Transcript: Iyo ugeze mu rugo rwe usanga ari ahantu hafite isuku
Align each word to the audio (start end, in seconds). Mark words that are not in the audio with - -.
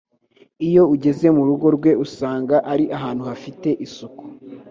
Iyo 0.67 0.83
ugeze 0.93 1.27
mu 1.35 1.43
rugo 1.49 1.67
rwe 1.77 1.91
usanga 2.05 2.55
ari 2.71 2.85
ahantu 2.97 3.21
hafite 3.29 3.69
isuku 3.85 4.23